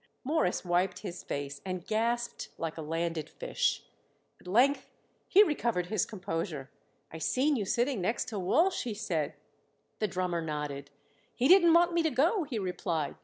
Morris 0.23 0.65
wiped 0.65 1.01
his 1.05 1.21
face 1.21 1.61
and 1.63 1.85
gasped 1.85 2.49
like 2.57 2.75
a 2.75 2.81
landed 2.81 3.29
fish. 3.29 3.83
At 4.39 4.47
length 4.47 4.89
he 5.27 5.43
recovered 5.43 5.85
his 5.85 6.07
composure. 6.07 6.71
"I 7.13 7.19
seen 7.19 7.55
you 7.55 7.65
sitting 7.65 8.01
next 8.01 8.27
to 8.29 8.39
Walsh," 8.39 8.81
he 8.81 8.95
said. 8.95 9.35
The 9.99 10.07
drummer 10.07 10.41
nodded. 10.41 10.89
"He 11.35 11.47
didn't 11.47 11.75
want 11.75 11.93
me 11.93 12.01
to 12.01 12.09
go," 12.09 12.45
he 12.45 12.57
replied. 12.57 13.13